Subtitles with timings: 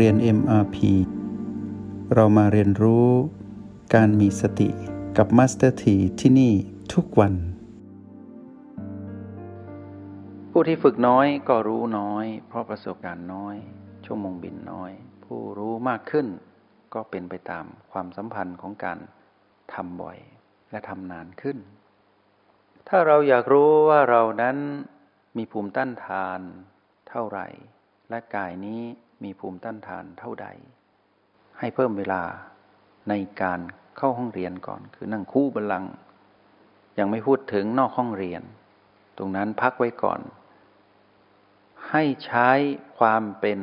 [0.00, 0.76] เรียน MRP
[2.14, 3.08] เรามาเรียนรู้
[3.94, 4.68] การมีสติ
[5.16, 6.52] กับ Master T ที่ที่นี่
[6.94, 7.34] ทุกวัน
[10.50, 13.56] ผู้ที่ฝึกน้อยก็รู้น้อย เพราะประสบการณ์น้อย
[14.04, 14.92] ชั่วโมงบินน้อย
[15.24, 16.26] ผู้รู้มากขึ้น
[16.94, 18.98] ก็เป็นไปตามความสัมพันธ์ของการ
[19.74, 20.18] ทำบ่อย
[20.70, 21.58] และทำนานขึ้น
[22.88, 24.56] ถ้าเราอยากรู้ว่าเรานั้น
[25.36, 26.40] มีภูมิต้านทาน
[27.08, 27.46] เท่าไหร่
[28.10, 28.82] และกายนี้
[29.22, 30.46] มีภูมิต้านทานเท่าใด
[31.58, 32.22] ให้เพิ่มเวลา
[33.08, 33.60] ในการ
[33.96, 35.92] เข้าห้องเรียนก่อน คือนั่งคู่บัลลังก์
[36.98, 38.42] ยังไม่พูดถึงนอกห้องเรียน
[39.18, 40.20] ตรงนั้นพักไว้ก่อน
[41.90, 42.50] ให้ใช้
[42.98, 43.60] ความเป็น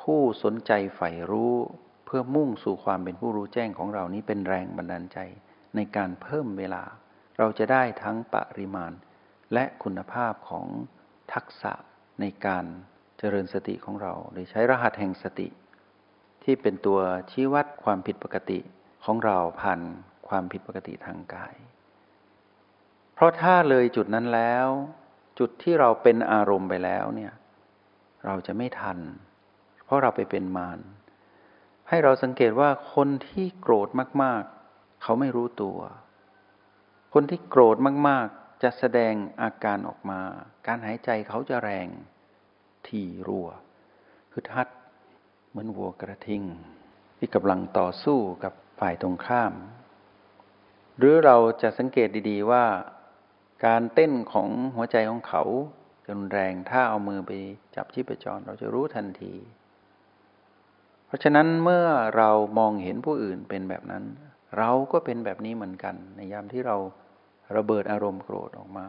[0.00, 1.54] ผู้สนใจใฝ่รู้
[2.04, 5.18] เพื่อมุ่งสู่ความเป็นผู้รู้แจ้งของเรานี้เป็นแรงบันดาลใจ
[5.76, 6.82] ในการเพิ่มเวลา
[7.38, 8.92] เราจะได้ทั้งปริมาณ
[9.52, 10.66] และคุณภาพของ
[11.32, 11.72] ทักษะ
[12.20, 12.64] ในการ
[13.18, 15.48] เจริญสติของเราโดยใช้รหัสแห่งสติ
[16.44, 16.98] ที่เป็นตัว
[17.30, 18.58] ชี้วัดความผิดปกติ
[19.04, 19.80] ของเราผ่าน
[20.28, 21.54] ความผิดปกติทางกาย
[23.14, 24.66] เพราะถ้าเลยจุดนั้นแล้ว
[25.38, 27.32] จุดที่เราเป็นอารมณ์ไปแล้วเนี่ย
[28.26, 28.98] เราจะไม่ทัน
[29.84, 30.78] เพราะเราไปเป็นมาร
[31.88, 33.88] ให้เราสังเกตว่าคนที่โกรธ
[34.22, 35.78] มาก ๆ เขาไม่รู้ตัว
[37.12, 37.76] คนที่โกรธ
[38.08, 40.20] มาก ๆ จะแสดงอาการออกมา
[40.66, 41.88] การหายใจเขาจะแรง
[42.90, 43.48] ที่รัว
[44.32, 44.68] คือทัด
[45.48, 46.42] เหมือนวัวกระทิง
[47.18, 49.52] ที่กำลังต่อสู้กับฝ่ายตรงข้าม
[50.98, 52.64] หรือเราจะสังเกตดีๆว่า
[53.66, 55.42] การเต้นของหัวใจของเขา
[56.06, 57.32] จนแรงถ้าเอามือไป
[57.76, 59.34] จับชีพจรเราจะรู้ทันที
[61.06, 64.04] เพราะฉะนั้นเมื่อเรามองเห็นผู้อื่นเป็นแบบนั้น
[64.58, 66.76] เราก็เป็นแบบนี้เหมือนกัน ในยามที่เรา
[67.56, 68.86] ระเบิดอารมณ์โกรธออกมา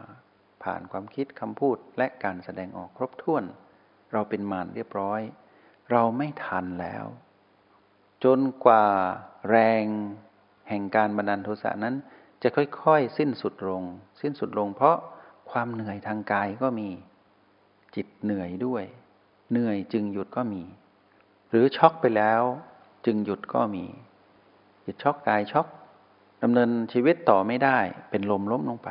[0.64, 3.44] ผ่านความคิดคำพูดและการแสดงออกครบถ้วน
[4.12, 5.20] เราเป็นมารเรียบร้อย
[5.90, 7.04] เราไม่ทันแล้ว
[8.24, 8.86] จนกว่า
[9.50, 9.84] แรง
[10.68, 11.94] แห่งการบันดาลโทสะนั้น
[12.42, 13.82] จะค่อยๆ สิ้นสุดลง
[14.20, 14.96] สิ้นสุดลง เพราะ
[15.50, 16.88] ความเหนื่อยทางกายก็มี
[17.94, 18.84] จิตเหนื่อยด้วย
[19.50, 20.62] เหนื่อยจึงหยุดก็มี
[21.50, 22.42] หรือช็อกไปแล้ว
[23.06, 23.84] จึงหยุดก็มี
[24.84, 25.66] จิตช็อกกายช็อก
[26.42, 27.78] ดำเนินชีวิตต่อไม่ได้
[28.10, 28.90] เป็นลมล้มลงไป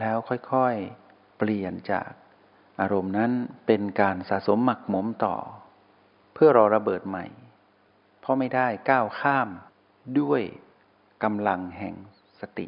[0.00, 2.10] แล้วค่อยๆ เปลี่ยนจาก
[2.80, 3.32] อารมณ์นั้น
[3.66, 5.36] เป็นการสะสมหมักหมมต่อ
[6.34, 7.26] เพื่อรอระเบิดใหม่
[8.20, 9.48] เพราะไม่ได้ก้าวข้าม
[10.20, 10.42] ด้วย
[11.24, 11.94] กำลังแห่ง
[12.40, 12.66] สติ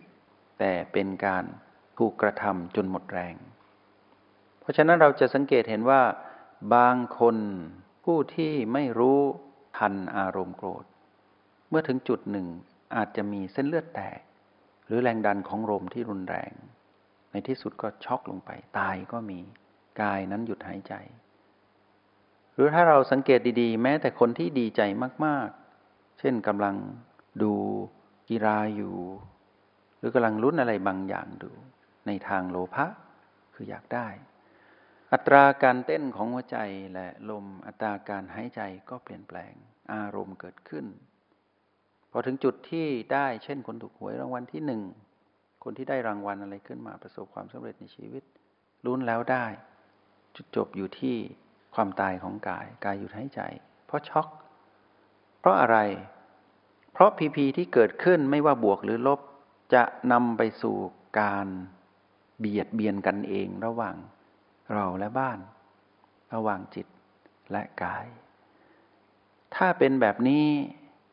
[0.59, 1.45] แต่เป็นการ
[1.99, 3.35] ถูกกระทำจนหมดแรง
[4.61, 6.03] เพราะฉะนั้นเราจะสังเกตเห็นว่า
[6.75, 7.37] บางคน
[8.05, 9.21] ผู้ที่ไม่รู้
[9.79, 10.85] ทันอารมณ์โกรธ
[11.69, 12.47] เมื่อถึงจุดหนึ่ง
[12.97, 14.21] อาจจะมีเส้นเลือดแตก
[14.87, 16.53] หรือแรงดันของลมที่รุนแรง
[17.31, 19.41] ในที่สุดก็ช็อกลงไปตายก็มี
[20.01, 20.95] กายนั้นหยุดหายใจ
[22.55, 24.83] หรือถ้าเราสังเกตดีๆ แม้แต่คนที่ดีใจ
[25.25, 26.77] มากๆ เช่นกำลัง
[27.43, 27.55] ดู
[28.31, 28.95] กีฬาอยู่
[29.99, 31.51] หรือกำลังลุ้นอะไรบางอย่างดู
[32.07, 32.87] ในทางโลภะ
[33.55, 34.09] คืออยากได้
[35.13, 36.59] อัตราการเต้นของหัวใจ
[36.95, 38.61] และลมอัตราการหายใจ
[38.91, 39.53] ก็เปลี่ยนแปลง
[39.93, 40.87] อารมณ์เกิดขึ้น
[42.11, 44.83] พอถึงจุดที่ได้เช่นคนถูกหวยรางวัลที่หนึ่ง
[45.65, 48.23] คนที่ได้รางวัลอะไรขึ้นมาประสบความสำเร็จในชีวิต
[48.87, 49.47] ลุ้นแล้วได้
[50.37, 51.17] จุดจบอยู่ที่
[51.75, 53.41] ความตายของกาย กายหยุดหายใจ
[53.87, 54.29] เพราะช็อก
[55.41, 55.79] เพราะอะไร
[56.93, 59.21] เพราะพีพีที่เกิดขึ้นไม่ว่าบวกหรือลบ
[59.75, 60.77] จะนำไปสู่
[61.21, 61.47] การ
[62.39, 63.97] เบียดเบียนกันเองระหว่าง
[64.75, 65.39] เราและบ้าน
[66.35, 66.87] ระหว่างจิต
[67.51, 68.07] และกาย
[69.55, 70.45] ถ้าเป็นแบบนี้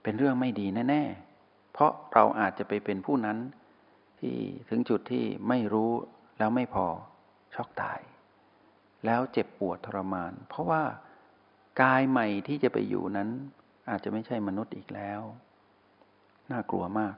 [0.04, 1.04] เป็นเรื่องไม่ดีแน่
[1.38, 3.38] ๆ เพราะเราอาจจะไปเป็นผู้นั้น
[4.20, 4.36] ที่
[4.70, 5.92] ถึงจุดที่ไม่รู้
[6.38, 6.86] แล้วไม่พอ
[7.56, 8.00] ช็อกตาย
[9.06, 10.84] แล้วเจ็บปวดทรมาน เพราะว่า
[11.82, 13.30] กายใหม่ที่จะไปอยู่นั้น
[13.90, 15.22] อาจจะไม่ใช่มนุษย์อีกแล้ว
[16.52, 17.16] น่ากลัวมาก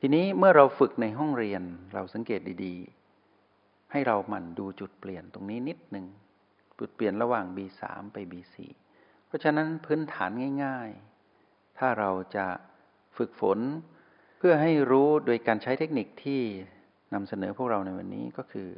[0.00, 1.62] ทีนี้เมื่อเราฝึกในห้องเรียน
[1.94, 6.06] เราสังเกตดีๆ ให้เราหมั่นดูจุดเปลี่ยนตรงนี้นิดหนึ่ง
[6.78, 7.82] จุดเปลี่ยนระหว่าง B3
[8.12, 8.54] ไป B4
[9.26, 10.30] เพราะฉะนั้นพื้นฐาน
[10.64, 12.46] ง่ายๆ ถ้าเราจะ
[13.16, 13.58] ฝึกฝน
[14.38, 16.40] เพื่อให้รู้โดยการใช้เทคนิคที่
[17.14, 18.70] นำเสนอพวกเราในวันนี้ก็คือ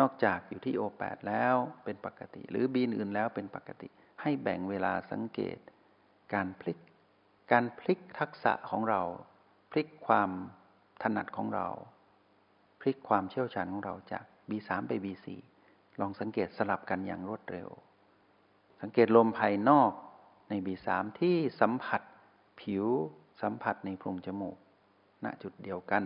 [0.00, 1.54] นอกจากอยู่ที่โอแปดแล้ว
[1.84, 3.88] เป็นปกติ หรือบีนอื่นแล้วเป็นปกติ
[4.22, 5.58] ให้แบ่งเวลาสังเกต
[6.34, 6.78] การพลิก
[7.52, 9.02] การพลิกทักษะของเรา
[9.70, 10.30] พลิกความ
[11.02, 11.68] ถนัดของเรา
[12.80, 15.26] พลิกความเชี่ยวชาญของเราจาก B3 ไป B4
[16.00, 17.68] ลองสังเกตสลับกันอย่างรวดเร็ว
[18.80, 19.92] สังเกตลมภายนอก
[20.48, 20.88] ใน B3
[21.20, 22.02] ที่สัมผัส
[22.60, 22.86] ผิว
[23.42, 24.56] สัมผัสในโพรงจมูก
[25.24, 26.04] ณจุดเดียวกัน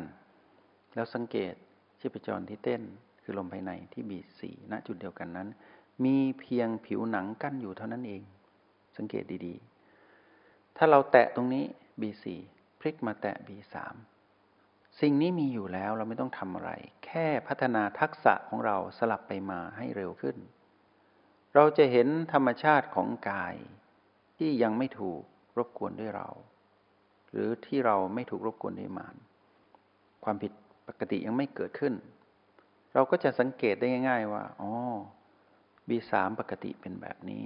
[0.94, 1.55] แล้วสังเกต
[2.00, 2.82] ชีพจรที่เต้น
[3.25, 5.49] คือลมภายในที่บีสีณจุดเดียวกันนั้น
[6.05, 8.23] มีเพียงผิวหนังกั้นอยู่เท่านั้นเอง
[8.97, 11.65] สังเกตดีๆ ถ้าเราแตะตรงนี้
[12.00, 12.25] B4
[12.81, 13.75] พลิกมาแตะ B3
[15.00, 16.71] สิ่งนี้มีอยู่แล้วเราไม่ต้องทำอะไร
[17.05, 20.37] แค่พัฒนาทักษะของเราสลับไปมาให้เร็วขึ้น
[21.55, 23.55] เราจะเห็นธรรมชาติของกาย
[24.38, 25.23] ที่ยังไม่ถูก
[25.59, 26.29] รบกวนด้วยเรา
[27.31, 29.17] หรือที่เราไม่ถูกรบกวนด้วยมาร
[30.25, 30.53] ความผิด
[30.88, 31.94] ปกติยังไม่เกิดขึ้น
[32.94, 34.73] เราก็จะสังเกตได้ง่าย ๆ ว่าอ๋อ
[35.88, 37.44] B3 ปกติเป็นแบบนี้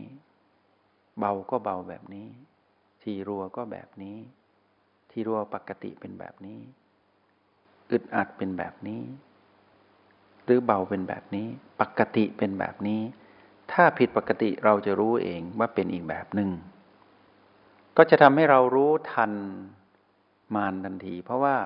[1.19, 2.29] เบาก็เบาแบบนี้
[3.03, 4.17] ทีรัวก็แบบนี้
[5.11, 6.59] ทีรัวปกติเป็นแบบนี้
[7.91, 9.03] อึดอัดเป็นแบบนี้
[10.45, 11.47] หรือเบาเป็นแบบนี้
[11.81, 13.00] ปกติเป็นแบบนี้
[13.73, 16.50] ถ้าผิดปกติเราจะรู้เองว่าเป็นอีกแบบหนึ่ง
[17.97, 19.33] ก็จะทำให้เรารู้ทัน
[20.55, 21.56] มานทันที เพราะว่า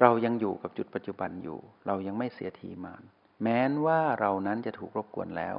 [0.00, 3.02] เรายังอยู่กับจุดปัจจุบันอยู่ เรายังไม่เสียทีมาน
[3.42, 5.56] แม้นว่าเรานั้นจะถูกรบกวนแล้ว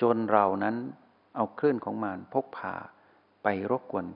[0.00, 0.76] จนเรานั้น
[1.36, 2.74] เอาคลื่นของมานพกพา
[3.42, 4.06] ไปรบกวน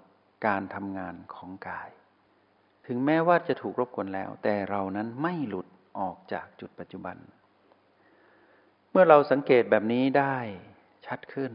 [0.46, 1.90] การทำงานของกาย
[2.86, 5.66] ถึงแม้ว่าจะถูกรบกวนแล้ว แต่เรานั้นไม่หลุด
[5.98, 7.16] ออกจากจุดปัจจุบัน
[8.90, 10.36] เมื่อเราสังเกตแบบนี้ได้
[11.06, 11.52] ชัดขึ้น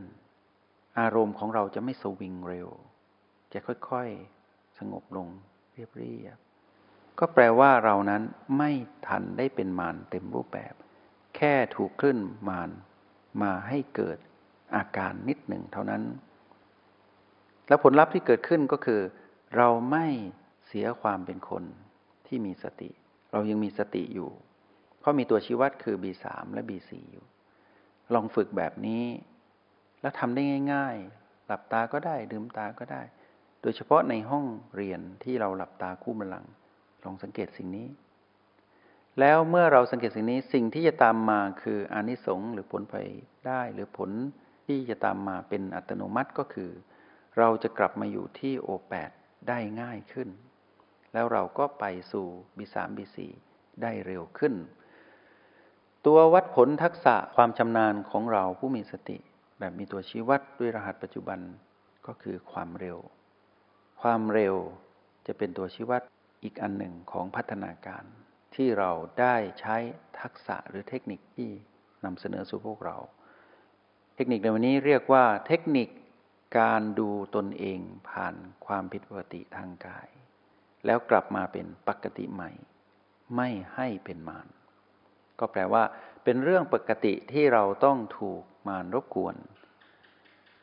[0.99, 2.69] อารมณ์ของเราจะไม่สวิงเร็ว
[3.53, 5.27] จะค่อยๆ สงบลง
[5.73, 5.83] เรี
[6.25, 6.39] ยบ
[7.19, 8.21] ก็แปลว่าเรานั้น
[8.57, 8.71] ไม่
[9.07, 10.73] ทันได้เป็นมารเต็มรูปแบบ
[11.35, 12.19] แค่ถูกคลื่น
[12.49, 12.69] มาร
[13.41, 14.17] มาให้เกิด
[14.75, 16.03] อาการนิดหนึ่งเท่านั้น
[17.67, 19.01] แล้วผลลัพธ์ที่เกิดขึ้นก็คือ
[19.57, 20.05] เราไม่
[20.67, 21.63] เสียความเป็นคน
[22.27, 22.89] ที่มีสติ
[23.31, 24.29] เรายังมีสติอยู่
[24.99, 27.25] เพราะมีตัวชี้วัดคือ B3 และ B4 อยู่
[28.13, 29.03] ลองฝึกแบบนี้
[30.01, 30.41] แล้วทำได้
[30.73, 33.01] ง่าย ๆ หลับตาก็ได้ ดื่มตาก็ได้
[33.61, 36.45] โดยเฉพาะในห้องเรียนที่เราหลับตาคู่บัลลัง
[37.07, 37.87] ลองสังเกตสิ่งนี้
[39.19, 42.95] แล้วเมื่อเราสังเกตสิ่งนี้สิ่งที่จะตามมาคืออานิสงส์หรือผลไป
[43.47, 44.09] ได้ หรือผล
[44.67, 46.71] ที่จะตามมาเป็นอัตโนมัติก็คือ
[47.37, 49.11] เราจะกลับมาอยู่ที่โอแปด
[49.47, 50.29] ได้ง่ายขึ้น
[51.13, 52.25] แล้วเราก็ไปสู่
[52.57, 53.17] B3 B4
[53.81, 54.53] ได้เร็วขึ้น
[56.05, 59.17] ตัววัดผลทักษะความชำนาญของเราผู้มีสติ
[59.59, 61.39] แบบมีตัวชี้วัดด้วยรหัสปัจจุบัน
[62.07, 62.97] ก็คือความเร็ว
[64.01, 64.55] ความเร็ว
[65.27, 66.01] จะเป็นตัวชี้วัด
[66.43, 68.03] อีกอันหนึ่งของพัฒนาการ
[68.55, 69.75] ที่เราได้ใช้
[70.19, 71.49] ทักษะหรือเทคนิคที่
[72.05, 72.97] นำเสนอสู่พวกเรา
[74.15, 75.89] เทคนิคในวันนี้เรียกว่าเทคนิค
[76.59, 77.79] การดูตนเอง
[78.09, 78.35] ผ่าน
[78.65, 80.07] ความผิดปกติทางกาย
[80.85, 82.51] แล้วกลับมาเป็นปกติใหม่
[83.35, 84.47] ไม่ให้เป็นมาร
[85.39, 85.83] ก็แปลว่า
[86.23, 89.35] เป็นเรื่องปกติที่เราต้องถูกมารรบกวน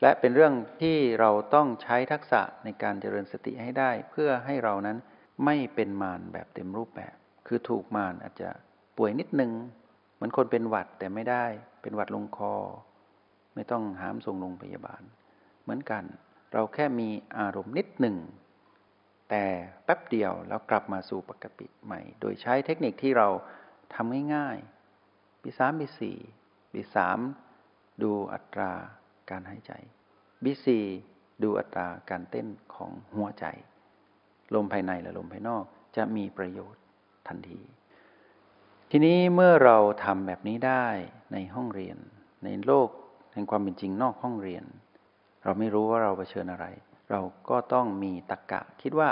[0.02, 4.98] และเป็นเรื่องที่เราต้องใช้ทักษะในการเจริญสติให้ได้ เพื่อให้เรานั้น
[5.44, 7.14] ไม่เป็นมารแบบเต็มรูปแบบ
[7.46, 8.50] คือถูกมารอาจจะ
[8.96, 9.52] ป่วยนิดนึง
[10.14, 11.44] เหมือนคนเป็นหวัดแต่ไม่ได้
[11.82, 12.54] เป็นหวัดลงคอ
[13.54, 15.02] ไม่ต้องหามส่งโรงพยาบาล
[15.62, 16.04] เหมือนกัน
[16.52, 17.08] เราแค่มี
[17.38, 18.16] อารมณ์นิดหนึ่ง
[19.30, 19.44] แต่
[19.84, 23.28] แป๊บเดียวแล้วกลับมาสู่ปกติใหม่ โดยใช้เทคนิคที่เรา
[23.94, 26.18] ทำง่ายๆบีสามบีสี่
[26.72, 27.18] บีสาม
[28.02, 28.72] ดูอัตรา
[29.30, 29.72] การหายใจ
[30.44, 30.84] บีสี่
[31.42, 33.46] ดูอัตราการเต้นของหัวใจ
[34.54, 35.64] ลมภายในและลมภายนอก
[35.96, 36.82] จะมีประโยชน์
[37.28, 37.60] ทันที
[38.90, 40.86] ทีนี้เมื่อเราทำแบบนี้ได้
[41.32, 41.96] ในห้องเรียน
[42.44, 42.88] ในโลก
[43.32, 44.64] แห่งความเป็นจริงนอกห้องเรียน
[45.44, 46.66] เราไม่รู้ว่าเราเผชิญอะไร
[47.10, 47.20] เรา
[47.50, 49.10] ก็ต้องมีตรกกะ คิดว่า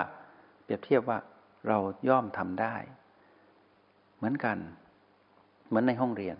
[0.62, 1.18] เปรียบเทียบว่า
[1.68, 2.76] เราย่อมทำได้
[4.16, 4.58] เหมือนกัน
[5.68, 6.36] เหมือนในห้องเรียน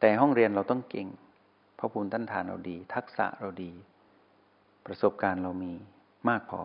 [0.00, 1.08] แต่ห้องเรียนเราต้องเก่ง
[1.76, 3.72] เพราะภูมิต้านทานเราดี ทักษะเราดี
[4.86, 5.72] ประสบการณ์เรามี
[6.28, 6.62] มากพอ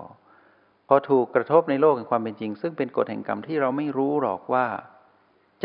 [0.88, 4.66] พอถูกกระทบในโลกแห่งความเป็นจริง ซึ่งเป็นกฎแห่งกรรมที่เราไม่รู้หรอกว่า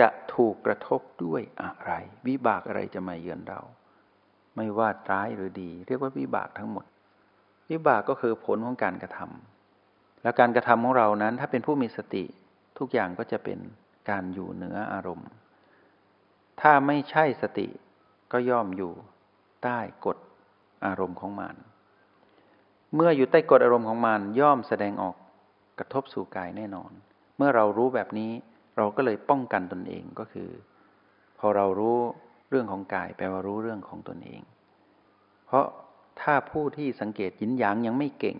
[0.00, 1.90] จะถูกกระทบด้วยอะไร
[2.26, 3.60] วิบากอะไรจะมาเยือนเรา
[4.56, 6.84] ไม่ว่าร้ายหรือดี เรียกว่าวิบากทั้งหมด
[7.70, 12.24] วิบากก็คือผลของการกระทำแล้วการกระทำของเรานั้น ถ้าเป็นผู้มีสติ
[12.78, 13.58] ทุกอย่างก็จะเป็น
[14.10, 15.28] การอยู่เหนืออารมณ์
[16.60, 17.68] ถ้าไม่ใช่สติ
[18.32, 18.92] ก็ย่อมอยู่
[19.62, 20.18] ใต้กฎ
[20.86, 21.54] อารมณ์ของมัน
[22.94, 25.16] เมื่ออยู่ใต้กฎอารมณ์ของมันย่อมแสดงออก
[25.78, 26.92] กระทบสู่กายแน่นอน
[27.36, 28.30] เมื่อเรารู้แบบนี้
[28.76, 30.50] เราก็เลยป้องกันตนเองก็คือ
[31.38, 31.98] พอเรารู้
[32.50, 34.42] เรื่องของกายแปลว่ารู้เรื่องของตนเอง
[35.46, 35.66] เพราะ
[36.20, 38.38] ถ้าผู้ที่สังเกตยินหยางยังไม่เก่ง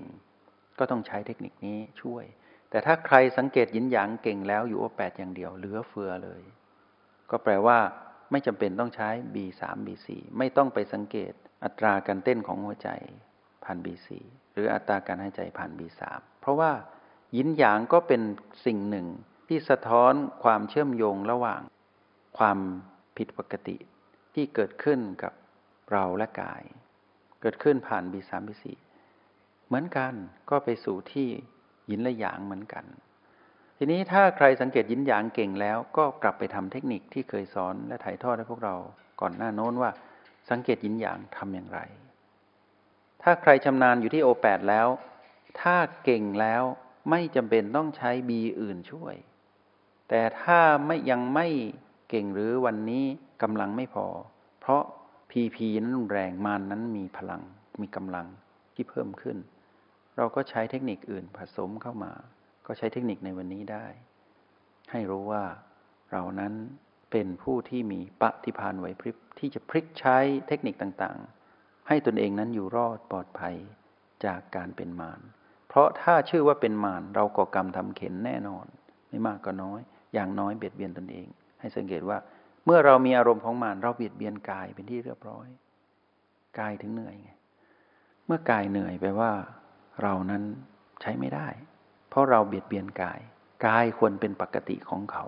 [0.78, 2.25] ก็ต้องใช้เทคนิคนี้ช่วย
[2.71, 6.42] แต่ถ้าใครสังเกตยินหยางเก่งแล้วอยู่โอแปดอย่างเดียวเหลือเฟือเลย
[7.30, 7.78] ก็แปลว่า
[8.30, 10.07] ไม่จำเป็นต้องใช้ B3 B4
[10.38, 11.33] ไม่ต้องไปสังเกต
[11.64, 12.88] อัตราการเต้นของหัวใจ
[13.64, 14.09] ผ่าน B4
[14.52, 16.00] หรืออัตราการหายใจผ่าน B3
[16.40, 16.73] เพราะว่า
[17.37, 18.23] ยินหยางก็เป็น
[18.66, 19.07] สิ่งหนึ่ง
[19.49, 21.61] ที่สะท้อนความเชื่อมโยงระหว่าง
[22.38, 22.59] ความ
[23.16, 23.76] ผิดปกติ
[24.35, 25.33] ที่เกิดขึ้นกับ
[25.92, 26.62] เราและกาย
[27.40, 28.64] เกิดขึ้นผ่าน B3 B4
[29.66, 30.12] เหมือนกัน
[30.50, 31.28] ก็ไปสู่ที่
[31.90, 32.85] ยินและหยางเหมือนกัน
[33.78, 38.75] ทีนี้ถ้าใครสังเกตยินหยางเก่งแล้ว ก็กลับไปทำเทคนิคที่เคยสอนและถ่ายทอดให้พวกเรา
[39.21, 39.90] ก่อนหน้าโน้นว่า
[40.50, 41.80] สังเกตยินหยางทำอย่างไร
[43.22, 44.88] ถ้าใครชำนาญอยู่ที่โอแปดแล้ว
[45.60, 46.62] ถ้าเก่งแล้ว
[47.10, 49.14] ไม่จำเป็นต้องใช้บีอื่นช่วย
[50.08, 51.46] แต่ถ้าไม่ยังไม่
[52.08, 53.04] เก่งหรือวันนี้
[53.42, 54.06] กำลังไม่พอ
[54.60, 54.82] เพราะ
[55.30, 57.42] พีพีนั้นรุนแรงมานนั้นมีพลัง
[57.80, 58.26] มีกำลัง
[58.74, 59.36] ที่เพิ่มขึ้น
[60.16, 62.12] เราก็ใช้เทคนิคอื่นผสมเข้ามา
[62.66, 63.86] ก็ใช้เทคนิคในวันนี้ได้
[64.90, 65.44] ให้รู้ว่า
[66.12, 66.52] เรานั้น
[67.10, 71.39] เป็นผู้ที่มีปฏิพานไหวพริบที่จะพลิกใช้เทคนิคต่างๆ
[71.92, 73.54] ให้ตนเองนั้นอยู่รอดปลอดภัย
[74.25, 75.20] จากการเป็นมาร
[75.68, 78.66] เพราะถ้าชื่อว่าเป็นมารเราก่อกรรมทำเข็นแน่นอน
[79.09, 79.80] ไม่มากก็น้อย
[80.14, 81.28] อย่างน้อยเบียดเบียนตนเอง
[81.61, 82.18] ให้สังเกตว่า
[82.64, 85.47] เมื่อเรามีอารมณ์ของมารเราเบียดเบียนกายเป็นที่เรียบร้อย
[86.59, 87.30] กายถึงเหนื่อยไง
[88.26, 89.32] เมื่อกายเหนื่อยแปลว่า
[90.02, 90.42] เรานั้น
[91.00, 91.49] ใช้ไม่ได้
[92.09, 93.20] เพราะเราเบียดเบียนกาย
[93.66, 95.25] กายควรเป็นปกติของเขา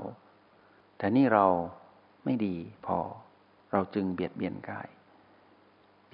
[0.99, 1.47] แต่นี่เรา
[2.25, 2.99] ไม่ดีพอ
[3.73, 4.89] เราจึงเบียดเบียนกาย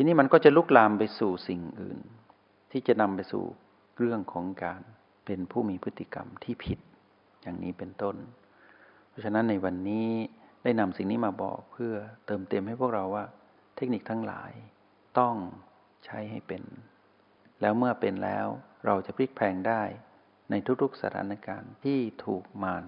[0.00, 1.98] ทีนี้มันก็จะลุกลามไปสู่สิ่งอื่น
[2.70, 3.44] ที่จะนำไปสู่
[3.98, 4.80] เรื่องของการ
[5.26, 6.78] เป็นผู้มีพฤติกรรมที่ผิด
[7.42, 8.16] อย่างนี้เป็นต้น
[9.08, 10.08] เพราะฉะนั้นในวันนี้
[10.62, 11.94] ได้นำสิ่งนี้มาบอกเพื่อ
[12.26, 13.24] เติมเต็มให้พวกเราว่า
[13.76, 14.52] เทคนิคทั้งหลาย
[15.18, 15.34] ต้อง
[16.04, 16.62] ใช้ให้เป็น
[17.60, 18.46] แล้วเมื่อเป็นแล้ว
[18.86, 19.82] เราจะพลิกแพลงได้
[20.50, 22.84] ในทุกๆสถานการณ์ที่ถูกมาร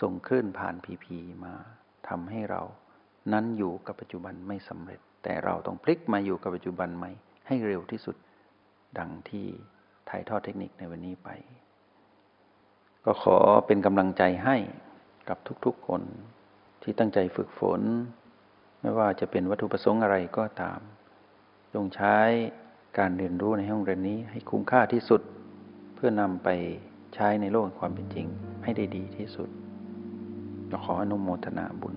[0.00, 1.54] ส่งคลื่นผ่านพีพีมา
[2.08, 2.62] ทำให้เรา
[3.32, 7.06] นั้นอยู่กับปัจจุบันไม่สำเร็จ แต่เราต้องพลิกมาอยู่กับปัจจุบันใหม
[7.46, 8.16] ให้เร็วที่สุด
[8.98, 9.46] ดังที่
[10.08, 11.28] ถ่ายทอดเทคนิคในวันนี้ไป
[13.04, 13.36] ก็ขอ
[13.66, 14.56] เป็นกำลังใจให้
[15.28, 16.02] กับทุกๆคน
[16.82, 17.80] ที่ตั้งใจฝึกฝน
[18.80, 20.80] ไม่ว่าจะเป็นวัตถุประสงค์อะไรก็ตาม
[21.74, 22.16] จงใช้
[22.98, 25.20] การเรียนรู้ในห้องเรียนนี้ให้คุ้มค่าที่สุด
[25.94, 26.48] เพื่อนำไป
[27.14, 28.26] ใช้ในโลกความเป็นจริง
[28.62, 29.48] ให้ได้ดีที่สุด
[30.84, 31.96] ขออนุโมทนาบุญ